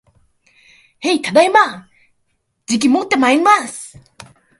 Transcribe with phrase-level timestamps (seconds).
[1.01, 1.87] へい、ただいま。
[2.65, 3.99] じきもってまいります